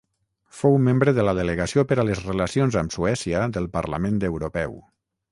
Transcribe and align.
Fou 0.59 0.75
membre 0.85 1.11
de 1.17 1.25
la 1.25 1.33
Delegació 1.39 1.83
per 1.91 1.97
a 2.03 2.05
les 2.07 2.21
relacions 2.29 2.77
amb 2.81 2.95
Suècia 2.95 3.43
del 3.59 3.69
Parlament 3.77 4.17
Europeu. 4.31 4.75